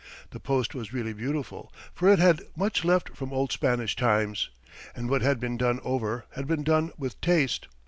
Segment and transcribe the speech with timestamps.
[0.31, 4.49] The post was really beautiful, for it had much left from old Spanish times,
[4.95, 7.67] and what had been done over had been done with taste.